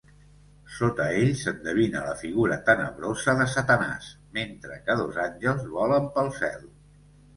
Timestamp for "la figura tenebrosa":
2.07-3.37